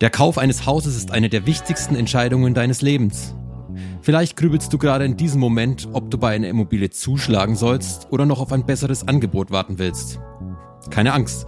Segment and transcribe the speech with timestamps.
[0.00, 3.34] Der Kauf eines Hauses ist eine der wichtigsten Entscheidungen deines Lebens.
[4.00, 8.24] Vielleicht grübelst du gerade in diesem Moment, ob du bei einer Immobilie zuschlagen sollst oder
[8.24, 10.18] noch auf ein besseres Angebot warten willst.
[10.88, 11.46] Keine Angst,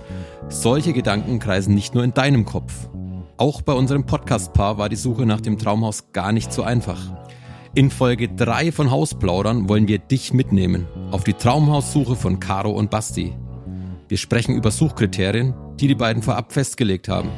[0.51, 2.91] solche Gedanken kreisen nicht nur in deinem Kopf.
[3.39, 7.01] Auch bei unserem Podcast-Paar war die Suche nach dem Traumhaus gar nicht so einfach.
[7.75, 12.91] In Folge 3 von Hausplaudern wollen wir dich mitnehmen auf die Traumhaussuche von Caro und
[12.91, 13.35] Basti.
[14.09, 17.31] Wir sprechen über Suchkriterien, die die beiden vorab festgelegt haben.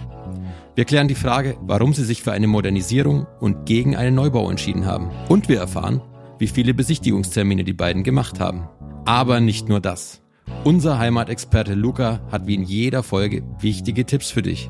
[0.77, 4.87] Wir klären die Frage, warum sie sich für eine Modernisierung und gegen einen Neubau entschieden
[4.87, 5.10] haben.
[5.28, 6.02] Und wir erfahren,
[6.41, 8.69] wie viele Besichtigungstermine die beiden gemacht haben.
[9.05, 10.20] Aber nicht nur das.
[10.65, 14.68] Unser Heimatexperte Luca hat wie in jeder Folge wichtige Tipps für dich.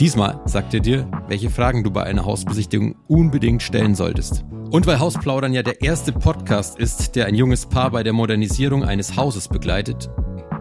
[0.00, 4.44] Diesmal sagt er dir, welche Fragen du bei einer Hausbesichtigung unbedingt stellen solltest.
[4.70, 8.82] Und weil Hausplaudern ja der erste Podcast ist, der ein junges Paar bei der Modernisierung
[8.82, 10.10] eines Hauses begleitet,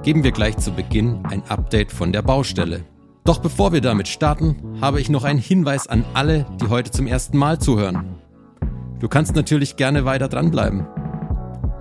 [0.03, 2.85] geben wir gleich zu Beginn ein Update von der Baustelle.
[3.27, 7.07] Doch bevor wir damit starten, habe ich noch einen Hinweis an alle, die heute zum
[7.07, 8.15] ersten Mal zuhören.
[9.01, 10.87] Du kannst natürlich gerne weiter dranbleiben.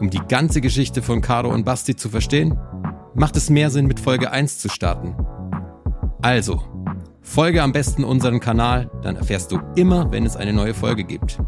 [0.00, 2.58] Um die ganze Geschichte von Caro und Basti zu verstehen,
[3.14, 5.14] macht es mehr Sinn, mit Folge 1 zu starten.
[6.20, 6.64] Also,
[7.22, 11.38] folge am besten unseren Kanal, dann erfährst du immer, wenn es eine neue Folge gibt.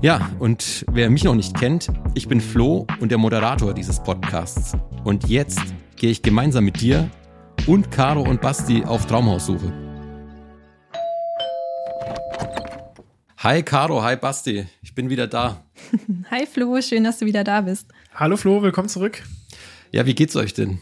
[0.00, 4.72] Ja, und wer mich noch nicht kennt, ich bin Flo und der Moderator dieses Podcasts.
[5.04, 5.60] Und jetzt
[5.96, 7.10] gehe ich gemeinsam mit dir
[7.66, 9.72] und Caro und Basti auf Traumhaussuche.
[13.38, 15.62] Hi Caro, hi Basti, ich bin wieder da.
[16.30, 17.88] Hi Flo, schön, dass du wieder da bist.
[18.14, 19.22] Hallo Flo, willkommen zurück.
[19.92, 20.78] Ja, wie geht's euch denn?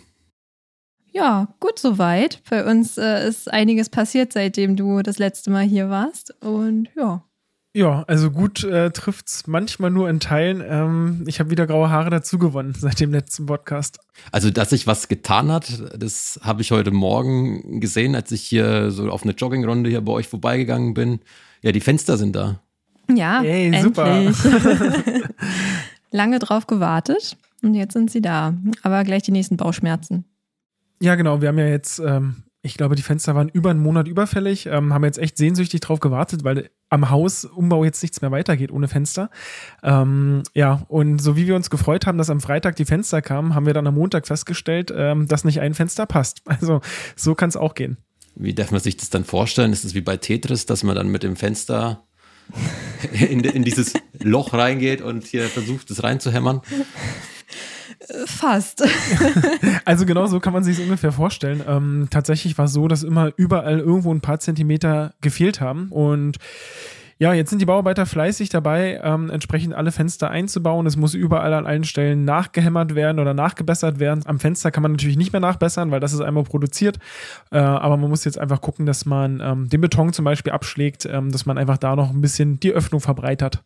[1.11, 2.41] Ja, gut soweit.
[2.49, 6.35] Bei uns äh, ist einiges passiert, seitdem du das letzte Mal hier warst.
[6.43, 7.25] Und ja,
[7.75, 10.63] ja, also gut äh, trifft's manchmal nur in Teilen.
[10.67, 13.99] Ähm, ich habe wieder graue Haare dazu gewonnen seit dem letzten Podcast.
[14.31, 18.91] Also, dass sich was getan hat, das habe ich heute Morgen gesehen, als ich hier
[18.91, 21.21] so auf eine Joggingrunde hier bei euch vorbeigegangen bin.
[21.63, 22.61] Ja, die Fenster sind da.
[23.11, 23.83] Ja, hey, endlich.
[23.83, 24.21] super.
[26.11, 28.55] Lange drauf gewartet und jetzt sind sie da.
[28.83, 30.27] Aber gleich die nächsten Bauchschmerzen.
[31.01, 31.41] Ja, genau.
[31.41, 34.95] Wir haben ja jetzt ähm, ich glaube, die Fenster waren über einen Monat überfällig, ähm,
[34.95, 39.31] haben jetzt echt sehnsüchtig drauf gewartet, weil am Hausumbau jetzt nichts mehr weitergeht ohne Fenster.
[39.83, 43.55] Ähm, ja, und so wie wir uns gefreut haben, dass am Freitag die Fenster kamen,
[43.55, 46.43] haben wir dann am Montag festgestellt, ähm, dass nicht ein Fenster passt.
[46.63, 46.81] Also
[47.17, 47.97] so kann es auch gehen.
[48.37, 49.73] Wie darf man sich das dann vorstellen?
[49.73, 52.05] Ist es wie bei Tetris, dass man dann mit dem Fenster
[53.13, 56.61] in, in dieses Loch reingeht und hier versucht, es reinzuhämmern?
[58.27, 58.83] Fast.
[59.85, 61.63] also genau so kann man sich es ungefähr vorstellen.
[61.67, 66.39] Ähm, tatsächlich war es so, dass immer überall irgendwo ein paar Zentimeter gefehlt haben und
[67.23, 70.87] ja, jetzt sind die Bauarbeiter fleißig dabei, ähm, entsprechend alle Fenster einzubauen.
[70.87, 74.27] Es muss überall an allen Stellen nachgehämmert werden oder nachgebessert werden.
[74.27, 76.99] Am Fenster kann man natürlich nicht mehr nachbessern, weil das ist einmal produziert.
[77.53, 81.07] Äh, aber man muss jetzt einfach gucken, dass man ähm, den Beton zum Beispiel abschlägt,
[81.07, 83.63] ähm, dass man einfach da noch ein bisschen die Öffnung verbreitert.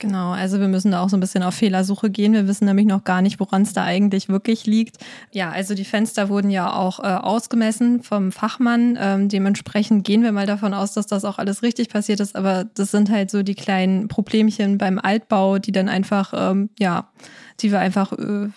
[0.00, 2.32] Genau, also wir müssen da auch so ein bisschen auf Fehlersuche gehen.
[2.32, 4.96] Wir wissen nämlich noch gar nicht, woran es da eigentlich wirklich liegt.
[5.30, 8.96] Ja, also die Fenster wurden ja auch äh, ausgemessen vom Fachmann.
[8.98, 12.34] Ähm, dementsprechend gehen wir mal davon aus, dass das auch alles richtig passiert ist.
[12.34, 17.10] Aber das sind halt so die kleinen Problemchen beim Altbau, die dann einfach, ähm, ja,
[17.60, 18.48] die wir einfach äh,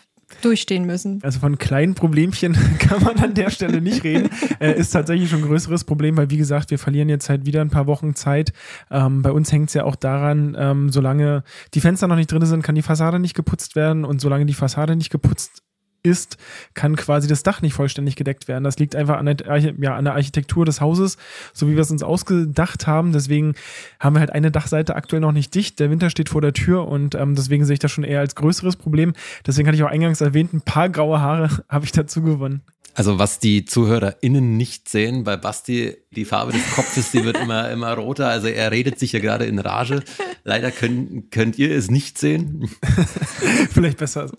[0.42, 1.20] durchstehen müssen.
[1.24, 4.30] Also von kleinen Problemchen kann man an der Stelle nicht reden.
[4.60, 7.62] Äh, ist tatsächlich schon ein größeres Problem, weil wie gesagt, wir verlieren jetzt halt wieder
[7.62, 8.54] ein paar Wochen Zeit.
[8.92, 12.46] Ähm, bei uns hängt es ja auch daran, ähm, solange die Fenster noch nicht drin
[12.46, 15.63] sind, kann die Fassade nicht geputzt werden und solange die Fassade nicht geputzt
[16.04, 16.38] ist,
[16.74, 18.64] kann quasi das Dach nicht vollständig gedeckt werden.
[18.64, 21.18] Das liegt einfach an der, ja, an der Architektur des Hauses,
[21.54, 23.14] so wie wir es uns ausgedacht haben.
[23.14, 23.56] Deswegen
[24.00, 25.80] haben wir halt eine Dachseite aktuell noch nicht dicht.
[25.80, 28.36] Der Winter steht vor der Tür und ähm, deswegen sehe ich das schon eher als
[28.36, 29.14] größeres Problem.
[29.48, 32.62] Deswegen hatte ich auch eingangs erwähnt, ein paar graue Haare habe ich dazu gewonnen.
[32.96, 37.72] Also was die ZuhörerInnen nicht sehen, bei Basti, die Farbe des Kopfes, die wird immer,
[37.72, 38.30] immer roter.
[38.30, 40.04] Also er redet sich ja gerade in Rage.
[40.44, 42.70] Leider könnt, könnt ihr es nicht sehen.
[43.72, 44.38] Vielleicht besser so.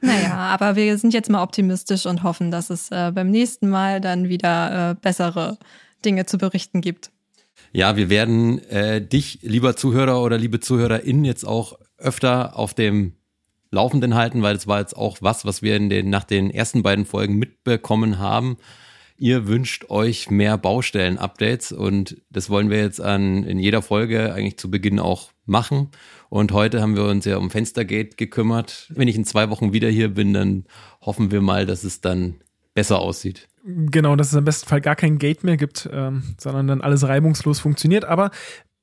[0.00, 4.00] Naja, aber wir sind jetzt mal optimistisch und hoffen, dass es äh, beim nächsten Mal
[4.00, 5.58] dann wieder äh, bessere
[6.04, 7.10] Dinge zu berichten gibt.
[7.72, 13.15] Ja, wir werden äh, dich, lieber Zuhörer oder liebe ZuhörerInnen, jetzt auch öfter auf dem
[13.70, 16.82] Laufenden halten, weil das war jetzt auch was, was wir in den, nach den ersten
[16.82, 18.56] beiden Folgen mitbekommen haben.
[19.18, 24.58] Ihr wünscht euch mehr Baustellen-Updates und das wollen wir jetzt an, in jeder Folge eigentlich
[24.58, 25.88] zu Beginn auch machen.
[26.28, 28.92] Und heute haben wir uns ja um Fenstergate gekümmert.
[28.94, 30.64] Wenn ich in zwei Wochen wieder hier bin, dann
[31.00, 32.34] hoffen wir mal, dass es dann
[32.74, 33.48] besser aussieht.
[33.64, 37.08] Genau, dass es im besten Fall gar kein Gate mehr gibt, ähm, sondern dann alles
[37.08, 38.04] reibungslos funktioniert.
[38.04, 38.30] Aber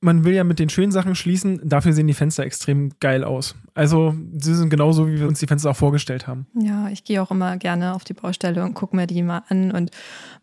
[0.04, 3.54] man will ja mit den schönen Sachen schließen, dafür sehen die Fenster extrem geil aus.
[3.72, 6.46] Also sie sind genauso, wie wir uns die Fenster auch vorgestellt haben.
[6.60, 9.72] Ja, ich gehe auch immer gerne auf die Baustelle und gucke mir die mal an
[9.72, 9.90] und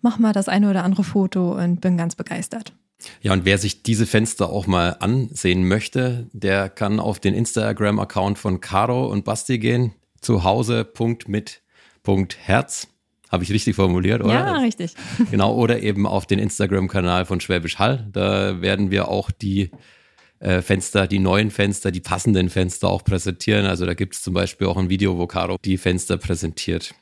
[0.01, 2.73] mache mal das eine oder andere Foto und bin ganz begeistert.
[3.21, 8.37] Ja, und wer sich diese Fenster auch mal ansehen möchte, der kann auf den Instagram-Account
[8.37, 12.87] von Caro und Basti gehen, zu Hause.mit.herz.
[13.31, 14.33] Habe ich richtig formuliert, oder?
[14.33, 14.93] Ja, richtig.
[15.31, 18.07] Genau, oder eben auf den Instagram-Kanal von Schwäbisch Hall.
[18.11, 19.71] Da werden wir auch die
[20.39, 23.65] äh, Fenster, die neuen Fenster, die passenden Fenster auch präsentieren.
[23.65, 26.93] Also da gibt es zum Beispiel auch ein Video, wo Caro die Fenster präsentiert.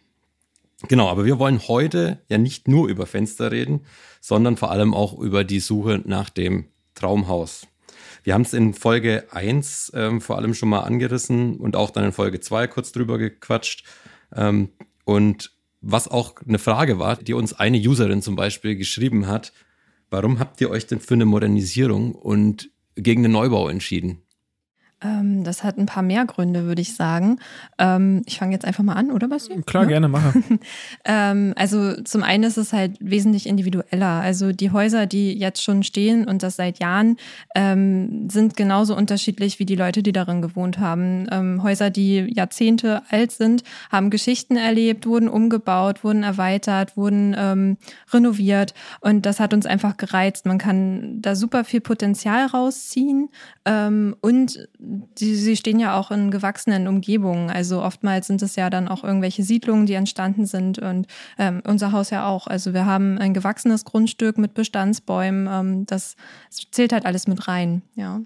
[0.87, 3.81] Genau, aber wir wollen heute ja nicht nur über Fenster reden,
[4.21, 6.65] sondern vor allem auch über die Suche nach dem
[6.95, 7.65] Traumhaus.
[8.23, 12.03] Wir haben es in Folge 1 ähm, vor allem schon mal angerissen und auch dann
[12.03, 13.83] in Folge 2 kurz drüber gequatscht.
[14.35, 14.69] Ähm,
[15.05, 19.53] und was auch eine Frage war, die uns eine Userin zum Beispiel geschrieben hat,
[20.09, 24.23] warum habt ihr euch denn für eine Modernisierung und gegen den Neubau entschieden?
[25.01, 27.39] Ähm, das hat ein paar mehr Gründe, würde ich sagen.
[27.77, 29.61] Ähm, ich fange jetzt einfach mal an, oder Basti?
[29.61, 29.89] Klar, ja?
[29.89, 30.33] gerne, mache.
[31.05, 34.21] ähm, also zum einen ist es halt wesentlich individueller.
[34.21, 37.17] Also die Häuser, die jetzt schon stehen und das seit Jahren,
[37.55, 41.27] sind genauso unterschiedlich wie die Leute, die darin gewohnt haben.
[41.61, 47.77] Häuser, die Jahrzehnte alt sind, haben Geschichten erlebt, wurden umgebaut, wurden erweitert, wurden
[48.11, 50.45] renoviert und das hat uns einfach gereizt.
[50.45, 53.29] Man kann da super viel Potenzial rausziehen
[54.21, 57.49] und die, sie stehen ja auch in gewachsenen Umgebungen.
[57.49, 61.07] Also oftmals sind es ja dann auch irgendwelche Siedlungen, die entstanden sind und
[61.37, 62.47] ähm, unser Haus ja auch.
[62.47, 65.47] Also wir haben ein gewachsenes Grundstück mit Bestandsbäumen.
[65.47, 66.15] Ähm, das
[66.71, 68.21] zählt halt alles mit rein, ja.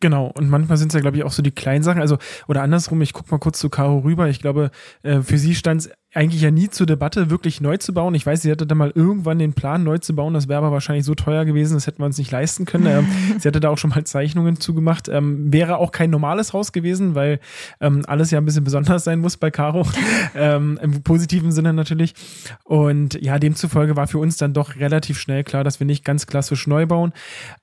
[0.00, 2.02] Genau, und manchmal sind es ja, glaube ich, auch so die kleinen Sachen.
[2.02, 4.28] Also, oder andersrum, ich gucke mal kurz zu Caro rüber.
[4.28, 4.70] Ich glaube,
[5.02, 8.14] äh, für sie stand es eigentlich ja nie zur Debatte, wirklich neu zu bauen.
[8.14, 10.32] Ich weiß, sie hatte da mal irgendwann den Plan, neu zu bauen.
[10.34, 12.86] Das wäre aber wahrscheinlich so teuer gewesen, das hätten wir uns nicht leisten können.
[12.86, 13.06] Ähm,
[13.38, 15.08] sie hatte da auch schon mal Zeichnungen zugemacht.
[15.08, 17.40] Ähm, wäre auch kein normales Haus gewesen, weil
[17.80, 19.86] ähm, alles ja ein bisschen besonders sein muss bei Caro.
[20.36, 22.14] ähm, Im positiven Sinne natürlich.
[22.62, 26.26] Und ja, demzufolge war für uns dann doch relativ schnell klar, dass wir nicht ganz
[26.26, 27.12] klassisch neu bauen.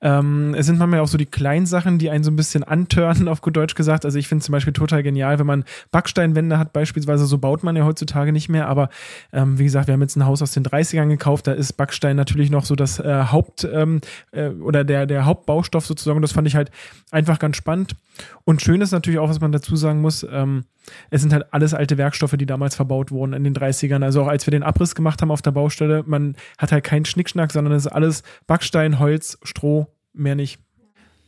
[0.02, 3.28] Ähm, es sind manchmal auch so die kleinen Sachen, die einen so ein bisschen antörnen,
[3.28, 4.04] auf gut Deutsch gesagt.
[4.04, 7.76] Also ich finde zum Beispiel total genial, wenn man Backsteinwände hat beispielsweise, so baut man
[7.76, 8.88] ja heutzutage nicht nicht mehr, aber
[9.32, 12.16] ähm, wie gesagt, wir haben jetzt ein Haus aus den 30ern gekauft, da ist Backstein
[12.16, 14.00] natürlich noch so das äh, Haupt ähm,
[14.32, 16.20] äh, oder der, der Hauptbaustoff sozusagen.
[16.22, 16.70] Das fand ich halt
[17.10, 17.94] einfach ganz spannend.
[18.44, 20.64] Und schön ist natürlich auch, was man dazu sagen muss, ähm,
[21.10, 24.02] es sind halt alles alte Werkstoffe, die damals verbaut wurden in den 30ern.
[24.02, 27.04] Also auch als wir den Abriss gemacht haben auf der Baustelle, man hat halt keinen
[27.04, 30.58] Schnickschnack, sondern es ist alles Backstein, Holz, Stroh, mehr nicht.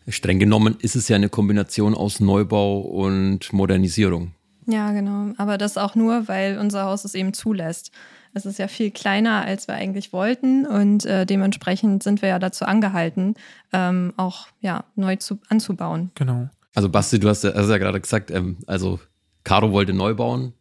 [0.08, 4.32] Streng genommen ist es ja eine Kombination aus Neubau und Modernisierung.
[4.66, 5.32] Ja, genau.
[5.36, 7.90] Aber das auch nur, weil unser Haus es eben zulässt.
[8.32, 12.38] Es ist ja viel kleiner, als wir eigentlich wollten und äh, dementsprechend sind wir ja
[12.40, 13.34] dazu angehalten,
[13.72, 16.10] ähm, auch ja, neu zu, anzubauen.
[16.16, 16.48] Genau.
[16.74, 18.98] Also Basti, du hast ja, hast ja gerade gesagt, ähm, also
[19.44, 20.52] Caro wollte neu bauen.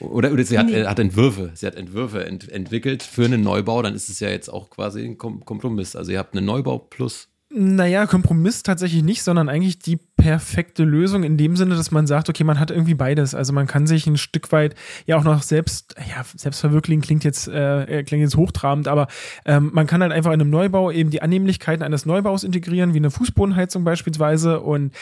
[0.00, 0.84] Oder, oder sie hat, nee.
[0.84, 4.48] hat Entwürfe, sie hat Entwürfe ent, entwickelt für einen Neubau, dann ist es ja jetzt
[4.48, 5.96] auch quasi ein Kompromiss.
[5.96, 11.24] Also ihr habt einen Neubau plus naja, Kompromiss tatsächlich nicht, sondern eigentlich die perfekte Lösung
[11.24, 13.34] in dem Sinne, dass man sagt, okay, man hat irgendwie beides.
[13.34, 14.74] Also man kann sich ein Stück weit
[15.04, 19.08] ja auch noch selbst, ja, selbst verwirklichen klingt jetzt, äh, klingt jetzt hochtrabend, aber
[19.44, 22.98] ähm, man kann halt einfach in einem Neubau eben die Annehmlichkeiten eines Neubaus integrieren, wie
[22.98, 24.60] eine Fußbodenheizung beispielsweise.
[24.60, 24.94] Und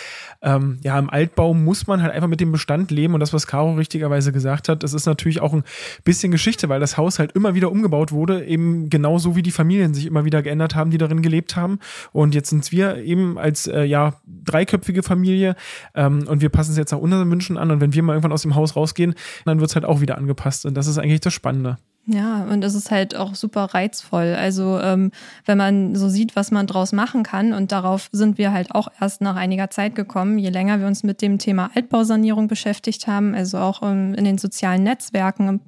[0.42, 3.14] ähm, ja, im Altbau muss man halt einfach mit dem Bestand leben.
[3.14, 5.62] Und das, was Caro richtigerweise gesagt hat, das ist natürlich auch ein
[6.02, 9.94] bisschen Geschichte, weil das Haus halt immer wieder umgebaut wurde, eben genauso wie die Familien
[9.94, 11.78] sich immer wieder geändert haben, die darin gelebt haben.
[12.12, 15.54] Und jetzt sind wir eben als äh, ja dreiköpfige Familie
[15.94, 18.32] ähm, und wir passen es jetzt nach unseren Wünschen an und wenn wir mal irgendwann
[18.32, 21.20] aus dem Haus rausgehen, dann wird es halt auch wieder angepasst und das ist eigentlich
[21.20, 21.78] das Spannende.
[22.06, 24.36] Ja, und das ist halt auch super reizvoll.
[24.38, 25.10] Also ähm,
[25.46, 28.88] wenn man so sieht, was man draus machen kann, und darauf sind wir halt auch
[29.00, 33.34] erst nach einiger Zeit gekommen, je länger wir uns mit dem Thema Altbausanierung beschäftigt haben,
[33.34, 35.62] also auch ähm, in den sozialen Netzwerken,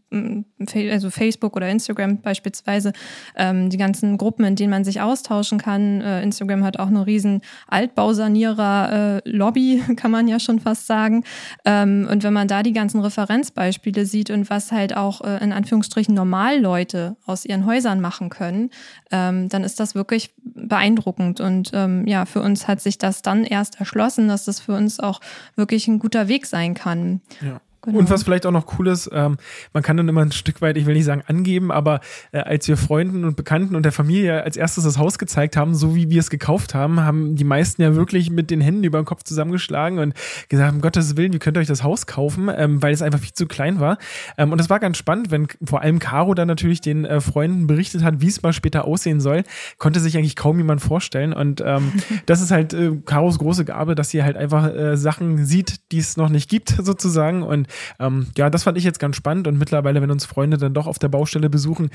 [0.74, 2.92] also Facebook oder Instagram beispielsweise,
[3.36, 6.02] ähm, die ganzen Gruppen, in denen man sich austauschen kann.
[6.02, 11.24] Äh, Instagram hat auch eine riesen Altbausanierer-Lobby, äh, kann man ja schon fast sagen.
[11.64, 15.54] Ähm, und wenn man da die ganzen Referenzbeispiele sieht und was halt auch äh, in
[15.54, 18.70] Anführungsstrichen Normalleute aus ihren Häusern machen können,
[19.10, 21.40] ähm, dann ist das wirklich beeindruckend.
[21.40, 24.98] Und ähm, ja, für uns hat sich das dann erst erschlossen, dass das für uns
[24.98, 25.20] auch
[25.54, 27.20] wirklich ein guter Weg sein kann.
[27.40, 27.60] Ja.
[27.86, 27.98] Genau.
[27.98, 29.36] Und was vielleicht auch noch cool ist, ähm,
[29.72, 32.00] man kann dann immer ein Stück weit, ich will nicht sagen angeben, aber
[32.32, 35.74] äh, als wir Freunden und Bekannten und der Familie als erstes das Haus gezeigt haben,
[35.74, 39.00] so wie wir es gekauft haben, haben die meisten ja wirklich mit den Händen über
[39.00, 40.14] den Kopf zusammengeschlagen und
[40.48, 43.20] gesagt, um Gottes Willen, wie könnt ihr euch das Haus kaufen, ähm, weil es einfach
[43.20, 43.98] viel zu klein war.
[44.36, 47.68] Ähm, und das war ganz spannend, wenn vor allem Caro dann natürlich den äh, Freunden
[47.68, 49.44] berichtet hat, wie es mal später aussehen soll,
[49.78, 51.32] konnte sich eigentlich kaum jemand vorstellen.
[51.32, 51.92] Und ähm,
[52.26, 55.98] das ist halt äh, Caros große Gabe, dass sie halt einfach äh, Sachen sieht, die
[55.98, 57.42] es noch nicht gibt, sozusagen.
[57.42, 60.74] Und Ähm, ja, das fand ich jetzt ganz spannend und mittlerweile, wenn uns Freunde dann
[60.74, 61.90] doch auf der Baustelle besuchen,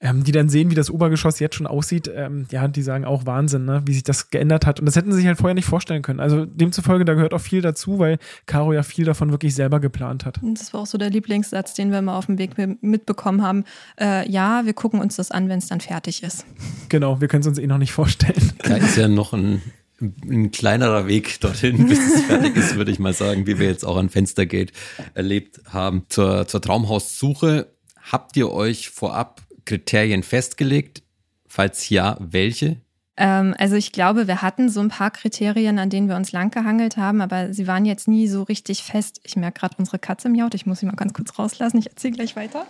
[0.00, 3.26] ähm, die dann sehen, wie das Obergeschoss jetzt schon aussieht, ähm, ja, die sagen auch
[3.26, 3.82] Wahnsinn, ne?
[3.86, 4.78] wie sich das geändert hat.
[4.78, 6.20] Und das hätten sie sich halt vorher nicht vorstellen können.
[6.20, 10.24] Also demzufolge, da gehört auch viel dazu, weil Caro ja viel davon wirklich selber geplant
[10.24, 10.38] hat.
[10.42, 12.52] Das war auch so der Lieblingssatz, den wir mal auf dem Weg
[12.82, 13.64] mitbekommen haben.
[13.98, 16.44] Äh, ja, wir gucken uns das an, wenn es dann fertig ist.
[16.88, 18.52] Genau, wir können es uns eh noch nicht vorstellen.
[18.62, 19.62] Da ist ja noch ein
[20.00, 23.84] ein kleinerer Weg dorthin, bis es fertig ist, würde ich mal sagen, wie wir jetzt
[23.84, 24.72] auch an Fenstergate
[25.14, 26.04] erlebt haben.
[26.08, 27.68] Zur, zur Traumhaussuche
[28.10, 31.02] habt ihr euch vorab Kriterien festgelegt?
[31.46, 32.76] Falls ja, welche?
[33.16, 36.96] Ähm, also ich glaube, wir hatten so ein paar Kriterien, an denen wir uns langgehangelt
[36.96, 39.20] haben, aber sie waren jetzt nie so richtig fest.
[39.24, 40.54] Ich merke gerade, unsere Katze miaut.
[40.54, 41.78] Ich muss sie mal ganz kurz rauslassen.
[41.78, 42.66] Ich erzähle gleich weiter.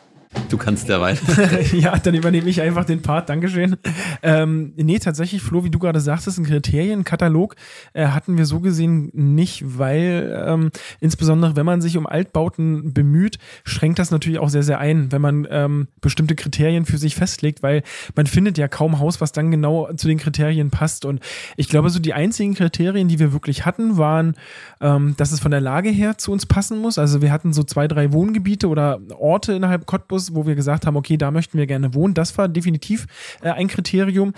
[0.49, 1.53] Du kannst weiter.
[1.77, 3.29] ja, dann übernehme ich einfach den Part.
[3.29, 3.77] Dankeschön.
[4.23, 7.57] Ähm, nee, tatsächlich, Flo, wie du gerade sagtest, ein Kriterienkatalog
[7.93, 13.39] äh, hatten wir so gesehen nicht, weil ähm, insbesondere, wenn man sich um Altbauten bemüht,
[13.65, 17.63] schränkt das natürlich auch sehr, sehr ein, wenn man ähm, bestimmte Kriterien für sich festlegt,
[17.63, 17.83] weil
[18.15, 21.05] man findet ja kaum Haus, was dann genau zu den Kriterien passt.
[21.05, 21.21] Und
[21.57, 24.35] ich glaube, so die einzigen Kriterien, die wir wirklich hatten, waren,
[24.81, 26.99] ähm, dass es von der Lage her zu uns passen muss.
[26.99, 30.97] Also wir hatten so zwei, drei Wohngebiete oder Orte innerhalb Cottbus, wo wir gesagt haben,
[30.97, 32.15] okay, da möchten wir gerne wohnen.
[32.15, 33.07] Das war definitiv
[33.43, 34.33] äh, ein Kriterium.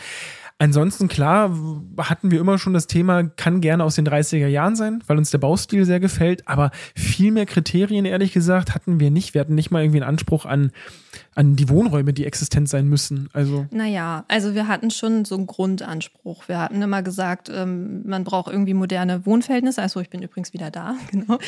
[0.61, 1.57] Ansonsten, klar,
[1.99, 5.31] hatten wir immer schon das Thema, kann gerne aus den 30er Jahren sein, weil uns
[5.31, 9.35] der Baustil sehr gefällt, aber viel mehr Kriterien, ehrlich gesagt, hatten wir nicht.
[9.35, 10.73] Wir hatten nicht mal irgendwie einen Anspruch an,
[11.37, 13.29] an die Wohnräume, die existent sein müssen.
[13.33, 13.67] Also.
[13.71, 16.49] Naja, also wir hatten schon so einen Grundanspruch.
[16.49, 19.81] Wir hatten immer gesagt, ähm, man braucht irgendwie moderne Wohnverhältnisse.
[19.81, 21.39] Also ich bin übrigens wieder da, genau.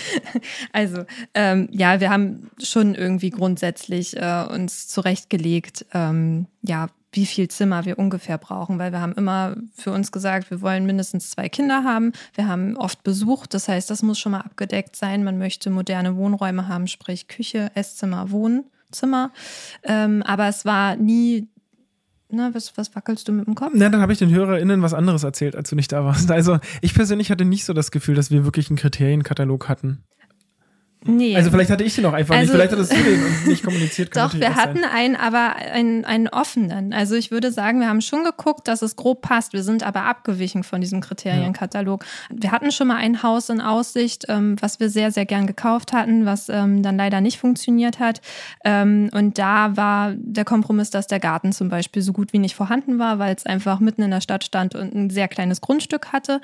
[0.73, 1.03] Also
[1.35, 7.85] ähm, ja, wir haben schon irgendwie grundsätzlich äh, uns zurechtgelegt, ähm, ja, wie viel Zimmer
[7.85, 11.83] wir ungefähr brauchen, weil wir haben immer für uns gesagt, wir wollen mindestens zwei Kinder
[11.85, 12.13] haben.
[12.35, 15.25] Wir haben oft Besuch, das heißt, das muss schon mal abgedeckt sein.
[15.25, 19.33] Man möchte moderne Wohnräume haben, sprich Küche, Esszimmer, Wohnzimmer.
[19.83, 21.49] Ähm, aber es war nie
[22.33, 23.73] na, was, was wackelst du mit dem Kopf?
[23.75, 26.31] Na, dann habe ich den HörerInnen was anderes erzählt, als du nicht da warst.
[26.31, 30.05] Also, ich persönlich hatte nicht so das Gefühl, dass wir wirklich einen Kriterienkatalog hatten.
[31.03, 31.35] Nee.
[31.35, 33.65] Also vielleicht hatte ich den auch einfach also, nicht, vielleicht hattest du den und nicht
[33.65, 34.15] kommuniziert.
[34.15, 34.91] Doch, wir hatten sein.
[34.91, 36.93] einen, aber einen, einen offenen.
[36.93, 39.55] Also ich würde sagen, wir haben schon geguckt, dass es grob passt.
[39.55, 42.05] Wir sind aber abgewichen von diesem Kriterienkatalog.
[42.05, 42.37] Ja.
[42.43, 45.95] Wir hatten schon mal ein Haus in Aussicht, ähm, was wir sehr, sehr gern gekauft
[45.95, 48.21] hatten, was ähm, dann leider nicht funktioniert hat.
[48.67, 52.55] Ähm, und da war der Kompromiss, dass der Garten zum Beispiel so gut wie nicht
[52.55, 56.13] vorhanden war, weil es einfach mitten in der Stadt stand und ein sehr kleines Grundstück
[56.13, 56.43] hatte.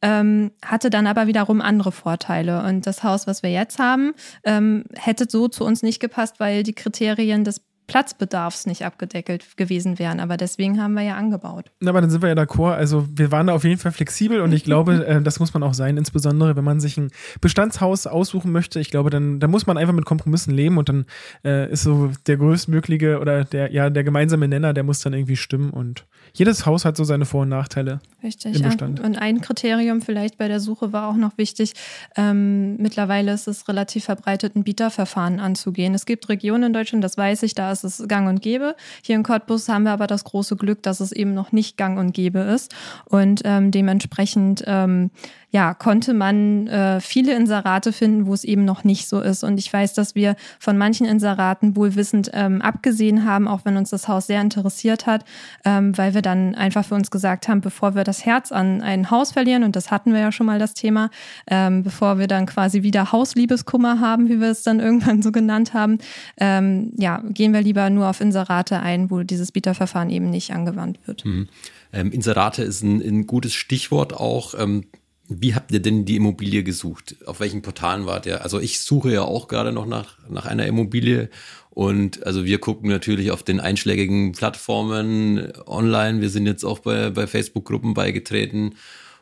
[0.00, 2.62] Ähm, hatte dann aber wiederum andere Vorteile.
[2.62, 4.14] Und das Haus, was wir jetzt haben, haben,
[4.44, 9.98] ähm, hätte so zu uns nicht gepasst, weil die Kriterien des Platzbedarfs nicht abgedeckelt gewesen
[9.98, 10.20] wären.
[10.20, 11.72] Aber deswegen haben wir ja angebaut.
[11.80, 12.74] Na, aber dann sind wir ja d'accord.
[12.74, 15.62] Also wir waren da auf jeden Fall flexibel und ich glaube, äh, das muss man
[15.62, 18.78] auch sein, insbesondere wenn man sich ein Bestandshaus aussuchen möchte.
[18.78, 21.06] Ich glaube, dann, dann muss man einfach mit Kompromissen leben und dann
[21.44, 25.36] äh, ist so der größtmögliche oder der, ja, der gemeinsame Nenner, der muss dann irgendwie
[25.36, 28.00] stimmen und jedes Haus hat so seine Vor- und Nachteile.
[28.22, 28.56] Richtig.
[28.56, 29.00] Im Bestand.
[29.00, 31.72] Und ein Kriterium vielleicht bei der Suche war auch noch wichtig.
[32.16, 35.94] Ähm, mittlerweile ist es relativ verbreitet, ein Bieterverfahren anzugehen.
[35.94, 38.76] Es gibt Regionen in Deutschland, das weiß ich, da ist es gang und gäbe.
[39.02, 41.98] Hier in Cottbus haben wir aber das große Glück, dass es eben noch nicht gang
[41.98, 42.74] und gäbe ist.
[43.04, 45.10] Und ähm, dementsprechend ähm,
[45.50, 49.44] ja, konnte man äh, viele Inserate finden, wo es eben noch nicht so ist.
[49.44, 53.88] Und ich weiß, dass wir von manchen Inseraten wohlwissend ähm, abgesehen haben, auch wenn uns
[53.88, 55.24] das Haus sehr interessiert hat,
[55.64, 59.10] ähm, weil wir dann einfach für uns gesagt haben, bevor wir das Herz an ein
[59.10, 61.08] Haus verlieren, und das hatten wir ja schon mal das Thema,
[61.46, 65.72] ähm, bevor wir dann quasi wieder Hausliebeskummer haben, wie wir es dann irgendwann so genannt
[65.72, 65.98] haben,
[66.38, 70.98] ähm, ja, gehen wir lieber nur auf Inserate ein, wo dieses Bieterverfahren eben nicht angewandt
[71.06, 71.24] wird.
[71.24, 71.48] Mhm.
[71.92, 74.54] Ähm, Inserate ist ein, ein, gutes Stichwort auch.
[74.58, 74.84] Ähm,
[75.28, 77.16] wie habt ihr denn die Immobilie gesucht?
[77.26, 78.42] Auf welchen Portalen wart ihr?
[78.42, 81.28] Also ich suche ja auch gerade noch nach, nach einer Immobilie
[81.70, 86.20] und also wir gucken natürlich auf den einschlägigen Plattformen online.
[86.20, 88.74] Wir sind jetzt auch bei, bei Facebook-Gruppen beigetreten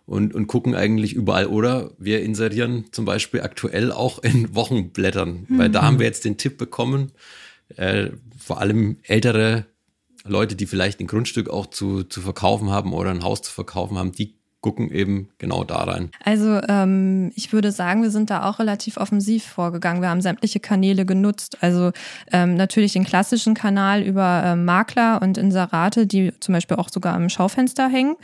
[0.07, 1.49] und, und gucken eigentlich überall.
[1.49, 5.59] Oder wir inserieren zum Beispiel aktuell auch in Wochenblättern, mhm.
[5.59, 7.13] weil da haben wir jetzt den Tipp bekommen,
[7.77, 9.67] äh, vor allem ältere
[10.25, 13.99] Leute, die vielleicht ein Grundstück auch zu, zu verkaufen haben oder ein Haus zu verkaufen
[13.99, 14.37] haben, die
[14.67, 16.11] gucken eben genau da rein.
[16.25, 20.03] Also ähm, ich würde sagen, wir sind da auch relativ offensiv vorgegangen.
[20.03, 21.59] Wir haben sämtliche Kanäle genutzt.
[21.61, 21.93] Also
[22.33, 27.15] ähm, natürlich den klassischen Kanal über ähm, Makler und Inserate, die zum Beispiel auch sogar
[27.15, 28.17] am Schaufenster hängen.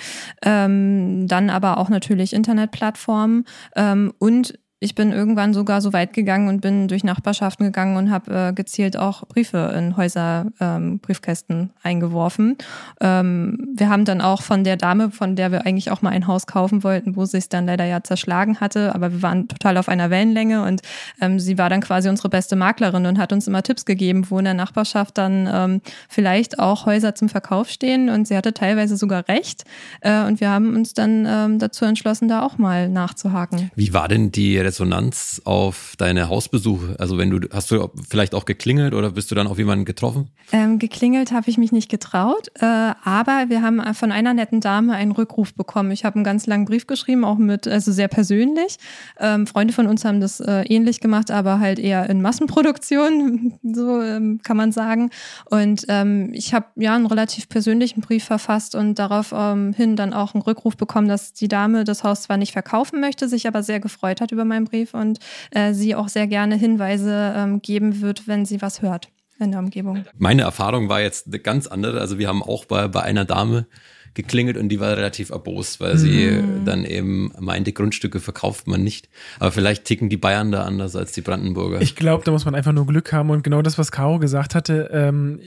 [0.42, 3.44] Ähm, dann aber auch natürlich Internetplattformen
[3.76, 8.10] ähm, und ich bin irgendwann sogar so weit gegangen und bin durch Nachbarschaften gegangen und
[8.10, 12.56] habe äh, gezielt auch Briefe in Häuser, ähm, Briefkästen eingeworfen.
[13.00, 16.26] Ähm, wir haben dann auch von der Dame, von der wir eigentlich auch mal ein
[16.26, 19.88] Haus kaufen wollten, wo es dann leider ja zerschlagen hatte, aber wir waren total auf
[19.88, 20.82] einer Wellenlänge und
[21.20, 24.38] ähm, sie war dann quasi unsere beste Maklerin und hat uns immer Tipps gegeben, wo
[24.40, 28.96] in der Nachbarschaft dann ähm, vielleicht auch Häuser zum Verkauf stehen und sie hatte teilweise
[28.96, 29.62] sogar recht
[30.00, 33.70] äh, und wir haben uns dann ähm, dazu entschlossen, da auch mal nachzuhaken.
[33.76, 36.97] Wie war denn die Resonanz auf deine Hausbesuche?
[36.99, 40.31] Also wenn du, hast du vielleicht auch geklingelt oder bist du dann auf jemanden getroffen?
[40.50, 44.95] Ähm, geklingelt habe ich mich nicht getraut, äh, aber wir haben von einer netten Dame
[44.95, 45.91] einen Rückruf bekommen.
[45.91, 48.79] Ich habe einen ganz langen Brief geschrieben, auch mit, also sehr persönlich.
[49.21, 54.00] Ähm, Freunde von uns haben das äh, ähnlich gemacht, aber halt eher in Massenproduktion, so
[54.00, 55.11] ähm, kann man sagen.
[55.50, 60.35] Und ähm, ich habe ja einen relativ persönlichen Brief verfasst und darauf ähm, dann auch
[60.35, 63.81] einen Rückruf bekommen, dass die Dame das Haus zwar nicht verkaufen möchte, sich aber sehr
[63.81, 65.19] gefreut hat über meinen Brief und
[65.50, 69.61] äh, sie auch sehr gerne Hinweise ähm, geben wird, wenn sie was hört in der
[69.61, 70.04] Umgebung.
[70.19, 72.00] Meine Erfahrung war jetzt eine ganz andere.
[72.00, 73.66] Also wir haben auch bei, bei einer Dame
[74.14, 76.64] geklingelt und die war relativ erbost, weil sie mhm.
[76.64, 79.09] dann eben meinte, Grundstücke verkauft man nicht.
[79.38, 81.81] Aber vielleicht ticken die Bayern da anders als die Brandenburger.
[81.81, 84.54] Ich glaube, da muss man einfach nur Glück haben und genau das, was Caro gesagt
[84.54, 85.40] hatte, ähm,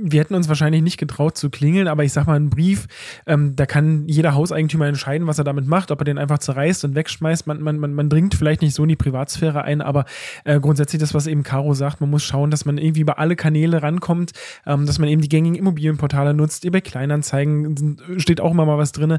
[0.00, 2.86] wir hätten uns wahrscheinlich nicht getraut zu klingeln, aber ich sag mal, ein Brief,
[3.26, 6.84] ähm, da kann jeder Hauseigentümer entscheiden, was er damit macht, ob er den einfach zerreißt
[6.84, 7.46] und wegschmeißt.
[7.46, 10.04] Man, man, man, man dringt vielleicht nicht so in die Privatsphäre ein, aber
[10.44, 13.36] äh, grundsätzlich das, was eben Caro sagt, man muss schauen, dass man irgendwie über alle
[13.36, 14.32] Kanäle rankommt,
[14.66, 18.92] ähm, dass man eben die gängigen Immobilienportale nutzt, eBay Kleinanzeigen steht auch immer mal was
[18.92, 19.18] drin.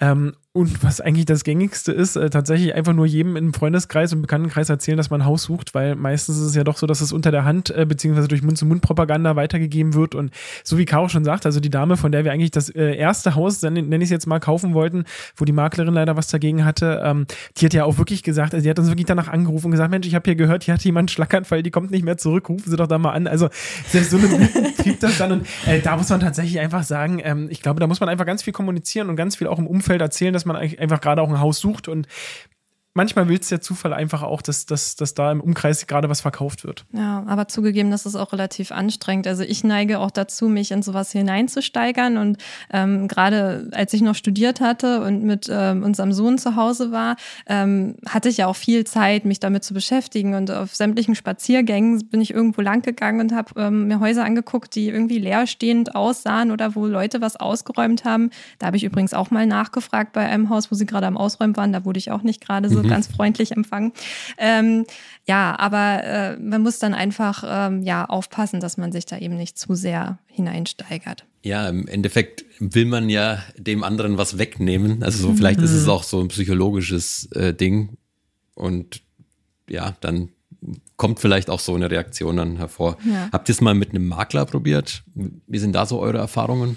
[0.00, 4.22] Ähm, und was eigentlich das Gängigste ist, äh, tatsächlich einfach nur jedem im Freundeskreis und
[4.22, 7.00] Bekanntenkreis erzählen, dass man ein Haus sucht, weil meistens ist es ja doch so, dass
[7.00, 10.16] es unter der Hand äh, beziehungsweise durch Mund-zu-Mund-Propaganda weitergegeben wird.
[10.16, 10.32] Und
[10.64, 13.36] so wie Caro schon sagt, also die Dame, von der wir eigentlich das äh, erste
[13.36, 15.04] Haus, nenne ich es jetzt mal, kaufen wollten,
[15.36, 18.64] wo die Maklerin leider was dagegen hatte, ähm, die hat ja auch wirklich gesagt, also
[18.64, 20.82] die hat uns wirklich danach angerufen und gesagt, Mensch, ich habe hier gehört, hier hat
[20.82, 23.28] jemand einen Schlaganfall, die kommt nicht mehr zurück, rufen Sie doch da mal an.
[23.28, 23.48] Also
[23.86, 25.30] selbst so eine trieb das dann.
[25.30, 28.26] Und äh, da muss man tatsächlich einfach sagen, ähm, ich glaube, da muss man einfach
[28.26, 31.28] ganz viel kommunizieren und ganz viel auch im Umfeld erzählen, dass man einfach gerade auch
[31.28, 32.08] ein Haus sucht und
[32.98, 36.20] manchmal will es der Zufall einfach auch, dass, dass, dass da im Umkreis gerade was
[36.20, 36.84] verkauft wird.
[36.92, 39.28] Ja, aber zugegeben, das ist auch relativ anstrengend.
[39.28, 42.16] Also ich neige auch dazu, mich in sowas hineinzusteigern.
[42.16, 42.38] Und
[42.72, 47.14] ähm, gerade als ich noch studiert hatte und mit ähm, unserem Sohn zu Hause war,
[47.46, 50.34] ähm, hatte ich ja auch viel Zeit, mich damit zu beschäftigen.
[50.34, 54.74] Und auf sämtlichen Spaziergängen bin ich irgendwo lang gegangen und habe ähm, mir Häuser angeguckt,
[54.74, 58.30] die irgendwie leerstehend aussahen oder wo Leute was ausgeräumt haben.
[58.58, 61.56] Da habe ich übrigens auch mal nachgefragt bei einem Haus, wo sie gerade am Ausräumen
[61.56, 61.72] waren.
[61.72, 62.92] Da wurde ich auch nicht gerade so mhm.
[62.92, 63.92] ganz freundlich empfangen.
[64.38, 64.84] Ähm,
[65.26, 69.36] ja, aber äh, man muss dann einfach ähm, ja aufpassen, dass man sich da eben
[69.36, 71.24] nicht zu sehr hineinsteigert.
[71.42, 75.02] Ja, im Endeffekt will man ja dem anderen was wegnehmen.
[75.02, 75.64] Also so, vielleicht mhm.
[75.64, 75.90] ist es mhm.
[75.90, 77.96] auch so ein psychologisches äh, Ding.
[78.54, 79.02] Und
[79.68, 80.30] ja, dann
[80.96, 82.96] kommt vielleicht auch so eine Reaktion dann hervor.
[83.04, 83.28] Ja.
[83.32, 85.04] Habt ihr es mal mit einem Makler probiert?
[85.14, 86.76] Wie sind da so eure Erfahrungen?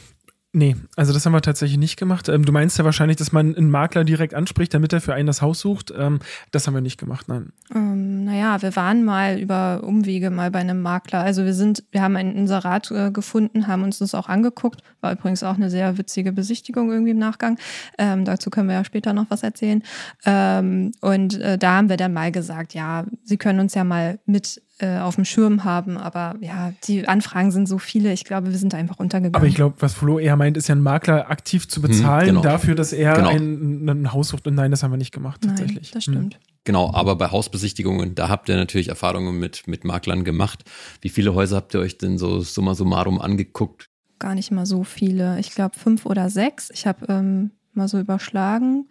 [0.54, 2.28] Nee, also das haben wir tatsächlich nicht gemacht.
[2.28, 5.28] Ähm, du meinst ja wahrscheinlich, dass man einen Makler direkt anspricht, damit er für einen
[5.28, 5.94] das Haus sucht.
[5.98, 6.20] Ähm,
[6.52, 7.54] das haben wir nicht gemacht, nein.
[7.74, 11.22] Ähm, naja, wir waren mal über Umwege mal bei einem Makler.
[11.22, 14.82] Also wir sind, wir haben ein Inserat äh, gefunden, haben uns das auch angeguckt.
[15.00, 17.58] War übrigens auch eine sehr witzige Besichtigung irgendwie im Nachgang.
[17.98, 19.84] Ähm, dazu können wir ja später noch was erzählen.
[20.26, 24.20] Ähm, und äh, da haben wir dann mal gesagt, ja, Sie können uns ja mal
[24.26, 25.98] mit äh, auf dem Schirm haben.
[25.98, 28.12] Aber ja, die Anfragen sind so viele.
[28.14, 29.36] Ich glaube, wir sind da einfach untergegangen.
[29.36, 32.36] Aber ich glaube, was Flo eher meint, ist ja einen Makler aktiv zu bezahlen hm,
[32.36, 32.42] genau.
[32.42, 33.30] dafür, dass er genau.
[33.30, 34.48] ein, ein, Haus sucht.
[34.48, 35.90] Und nein, das haben wir nicht gemacht, tatsächlich.
[35.90, 36.34] Nein, das stimmt.
[36.36, 36.42] Hm.
[36.64, 40.64] Genau, aber bei Hausbesichtigungen, da habt ihr natürlich Erfahrungen mit, mit Maklern gemacht.
[41.02, 43.90] Wie viele Häuser habt ihr euch denn so summa summarum angeguckt?
[44.20, 45.40] Gar nicht mal so viele.
[45.40, 46.70] Ich glaube fünf oder sechs.
[46.72, 48.88] Ich habe ähm, mal so überschlagen.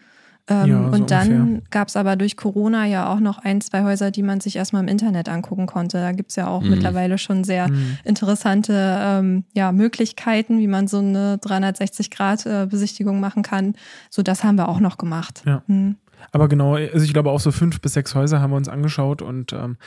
[0.51, 3.85] Ähm, ja, so und dann gab es aber durch Corona ja auch noch ein, zwei
[3.85, 5.99] Häuser, die man sich erstmal im Internet angucken konnte.
[5.99, 6.71] Da gibt es ja auch mhm.
[6.71, 7.99] mittlerweile schon sehr mhm.
[8.03, 13.75] interessante ähm, ja, Möglichkeiten, wie man so eine 360-Grad-Besichtigung äh, machen kann.
[14.11, 15.43] So, das haben wir auch noch gemacht.
[15.47, 15.63] Ja.
[15.69, 15.97] Mhm.
[16.33, 19.23] Aber genau, also ich glaube auch so fünf bis sechs Häuser haben wir uns angeschaut
[19.23, 19.79] und ähm,